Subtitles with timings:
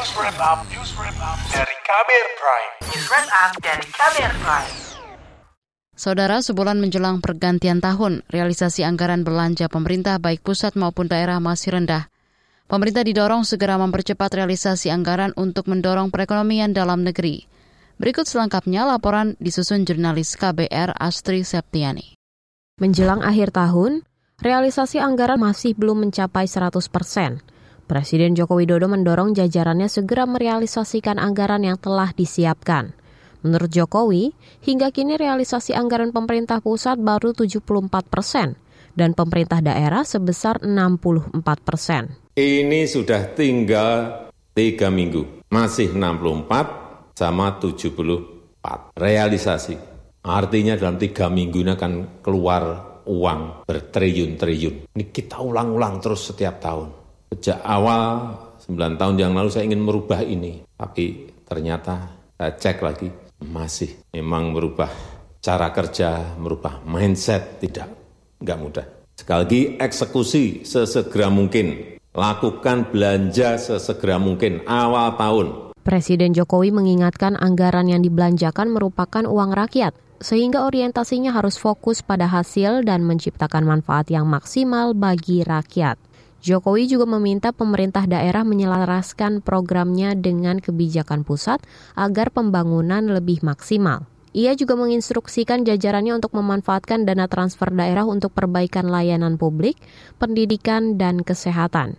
[0.00, 2.72] News Wrap Up, News Wrap Up dari Kamer Prime.
[2.88, 4.72] News Wrap Up dari Kamer Prime.
[5.92, 12.08] Saudara, sebulan menjelang pergantian tahun, realisasi anggaran belanja pemerintah baik pusat maupun daerah masih rendah.
[12.64, 17.44] Pemerintah didorong segera mempercepat realisasi anggaran untuk mendorong perekonomian dalam negeri.
[18.00, 22.16] Berikut selengkapnya laporan disusun jurnalis KBR Astri Septiani.
[22.80, 24.08] Menjelang akhir tahun,
[24.40, 27.44] realisasi anggaran masih belum mencapai 100 persen.
[27.90, 32.94] Presiden Joko Widodo mendorong jajarannya segera merealisasikan anggaran yang telah disiapkan.
[33.42, 34.30] Menurut Jokowi,
[34.62, 38.54] hingga kini realisasi anggaran pemerintah pusat baru 74 persen
[38.94, 41.34] dan pemerintah daerah sebesar 64
[41.66, 42.14] persen.
[42.38, 49.74] Ini sudah tinggal tiga minggu, masih 64 sama 74 realisasi.
[50.22, 52.62] Artinya dalam tiga minggu ini akan keluar
[53.10, 54.94] uang bertriliun-triliun.
[54.94, 56.99] Ini kita ulang-ulang terus setiap tahun.
[57.30, 63.06] Sejak awal 9 tahun yang lalu saya ingin merubah ini, tapi ternyata saya cek lagi
[63.46, 64.90] masih memang merubah
[65.38, 67.86] cara kerja, merubah mindset tidak
[68.42, 68.86] nggak mudah.
[69.14, 75.46] Sekali lagi eksekusi sesegera mungkin, lakukan belanja sesegera mungkin awal tahun.
[75.86, 82.82] Presiden Jokowi mengingatkan anggaran yang dibelanjakan merupakan uang rakyat, sehingga orientasinya harus fokus pada hasil
[82.82, 86.09] dan menciptakan manfaat yang maksimal bagi rakyat.
[86.40, 91.60] Jokowi juga meminta pemerintah daerah menyelaraskan programnya dengan kebijakan pusat
[91.92, 94.08] agar pembangunan lebih maksimal.
[94.32, 99.76] Ia juga menginstruksikan jajarannya untuk memanfaatkan dana transfer daerah untuk perbaikan layanan publik,
[100.22, 101.98] pendidikan, dan kesehatan.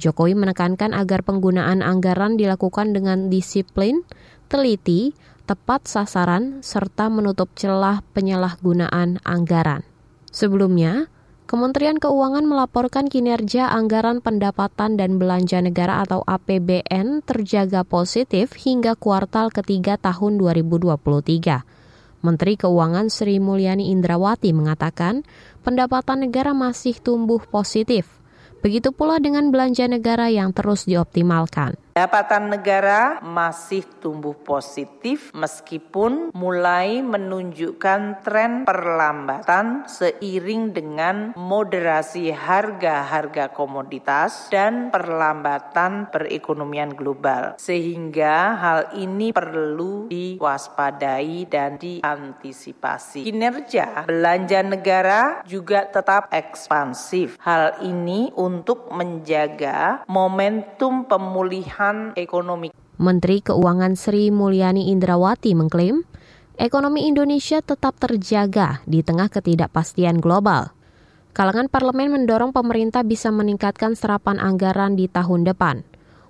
[0.00, 4.02] Jokowi menekankan agar penggunaan anggaran dilakukan dengan disiplin,
[4.48, 5.12] teliti,
[5.44, 9.86] tepat sasaran, serta menutup celah penyalahgunaan anggaran.
[10.32, 11.08] Sebelumnya,
[11.46, 19.54] Kementerian Keuangan melaporkan kinerja anggaran pendapatan dan belanja negara atau APBN terjaga positif hingga kuartal
[19.54, 20.98] ketiga tahun 2023.
[22.26, 25.22] Menteri Keuangan Sri Mulyani Indrawati mengatakan
[25.62, 28.10] pendapatan negara masih tumbuh positif.
[28.58, 31.78] Begitu pula dengan belanja negara yang terus dioptimalkan.
[31.96, 44.52] Pendapatan negara masih tumbuh positif meskipun mulai menunjukkan tren perlambatan seiring dengan moderasi harga-harga komoditas
[44.52, 47.56] dan perlambatan perekonomian global.
[47.56, 53.24] Sehingga hal ini perlu diwaspadai dan diantisipasi.
[53.24, 57.40] Kinerja belanja negara juga tetap ekspansif.
[57.40, 61.85] Hal ini untuk menjaga momentum pemulihan
[62.16, 62.72] ekonomi.
[62.96, 66.06] Menteri Keuangan Sri Mulyani Indrawati mengklaim
[66.56, 70.72] ekonomi Indonesia tetap terjaga di tengah ketidakpastian global.
[71.36, 75.84] Kalangan parlemen mendorong pemerintah bisa meningkatkan serapan anggaran di tahun depan.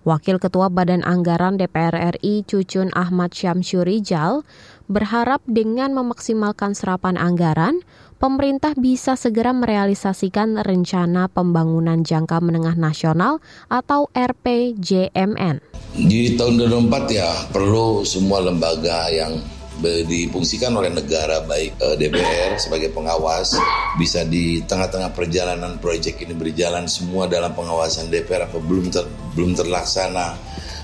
[0.00, 4.48] Wakil Ketua Badan Anggaran DPR RI Cucun Ahmad Syamsurijal
[4.88, 7.84] berharap dengan memaksimalkan serapan anggaran,
[8.20, 13.40] pemerintah bisa segera merealisasikan rencana pembangunan jangka menengah nasional
[13.72, 15.64] atau RPJMN.
[15.96, 19.40] Di tahun 2024 ya perlu semua lembaga yang
[19.80, 23.56] difungsikan oleh negara baik eh, DPR sebagai pengawas
[23.96, 29.56] bisa di tengah-tengah perjalanan proyek ini berjalan semua dalam pengawasan DPR apa belum ter, belum
[29.56, 30.36] terlaksana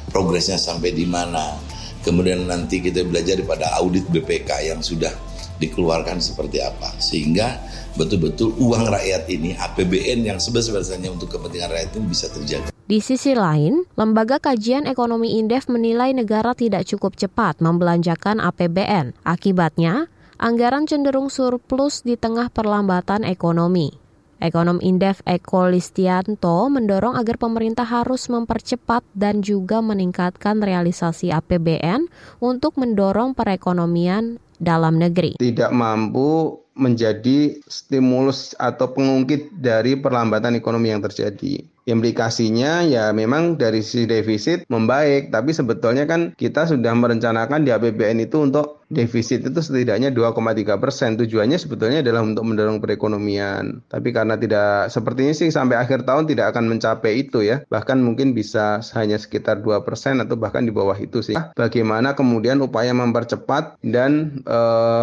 [0.09, 1.61] progresnya sampai di mana
[2.01, 5.26] kemudian nanti kita belajar pada audit BPK yang sudah
[5.57, 7.61] dikeluarkan seperti apa sehingga
[7.97, 12.69] betul-betul uang rakyat ini APBN yang sebesar-besarnya untuk kepentingan rakyat ini bisa terjaga.
[12.87, 19.17] Di sisi lain, Lembaga Kajian Ekonomi Indef menilai negara tidak cukup cepat membelanjakan APBN.
[19.27, 20.07] Akibatnya,
[20.39, 24.07] anggaran cenderung surplus di tengah perlambatan ekonomi.
[24.37, 32.13] Ekonom Indef Eko Listianto mendorong agar pemerintah harus mempercepat dan juga meningkatkan realisasi APBN
[32.45, 35.39] untuk mendorong perekonomian dalam negeri.
[35.39, 43.81] Tidak mampu menjadi stimulus atau pengungkit dari perlambatan ekonomi yang terjadi implikasinya ya memang dari
[43.81, 49.59] sisi defisit membaik, tapi sebetulnya kan kita sudah merencanakan di APBN itu untuk defisit itu
[49.63, 51.19] setidaknya 2,3 persen.
[51.19, 53.83] Tujuannya sebetulnya adalah untuk mendorong perekonomian.
[53.87, 57.63] Tapi karena tidak sepertinya sih sampai akhir tahun tidak akan mencapai itu ya.
[57.67, 61.39] Bahkan mungkin bisa hanya sekitar 2 persen atau bahkan di bawah itu sih.
[61.55, 64.59] Bagaimana kemudian upaya mempercepat dan e,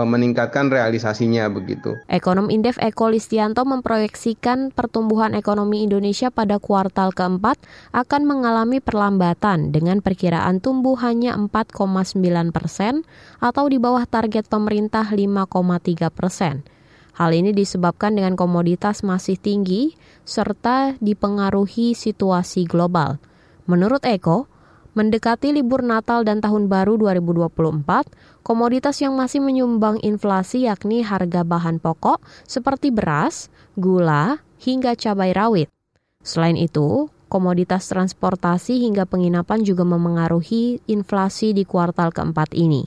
[0.08, 1.63] meningkatkan realisasinya begitu.
[2.12, 7.60] Ekonom Indef Eko Listianto memproyeksikan pertumbuhan ekonomi Indonesia pada kuartal keempat
[7.96, 13.08] akan mengalami perlambatan dengan perkiraan tumbuh hanya 4,9 persen
[13.42, 16.68] atau di bawah target pemerintah 5,3 persen.
[17.14, 19.94] Hal ini disebabkan dengan komoditas masih tinggi
[20.26, 23.22] serta dipengaruhi situasi global.
[23.70, 24.50] Menurut Eko,
[24.94, 31.82] Mendekati libur Natal dan Tahun Baru 2024, komoditas yang masih menyumbang inflasi yakni harga bahan
[31.82, 35.74] pokok seperti beras, gula, hingga cabai rawit.
[36.22, 42.86] Selain itu, komoditas transportasi hingga penginapan juga memengaruhi inflasi di kuartal keempat ini.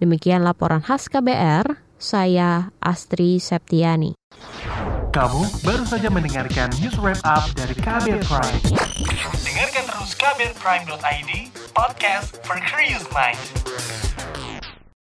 [0.00, 1.68] Demikian laporan khas KBR,
[2.00, 4.16] saya Astri Septiani.
[5.16, 8.60] Kamu baru saja mendengarkan news wrap up dari KBR Prime.
[9.48, 11.32] Dengarkan terus kbrprime.id,
[11.72, 13.65] podcast for curious minds.